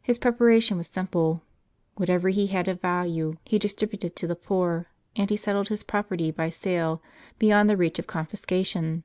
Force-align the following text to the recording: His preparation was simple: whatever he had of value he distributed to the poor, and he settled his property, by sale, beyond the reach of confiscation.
His 0.00 0.16
preparation 0.18 0.78
was 0.78 0.86
simple: 0.86 1.42
whatever 1.96 2.30
he 2.30 2.46
had 2.46 2.68
of 2.68 2.80
value 2.80 3.34
he 3.44 3.58
distributed 3.58 4.16
to 4.16 4.26
the 4.26 4.34
poor, 4.34 4.86
and 5.14 5.28
he 5.28 5.36
settled 5.36 5.68
his 5.68 5.82
property, 5.82 6.30
by 6.30 6.48
sale, 6.48 7.02
beyond 7.38 7.68
the 7.68 7.76
reach 7.76 7.98
of 7.98 8.06
confiscation. 8.06 9.04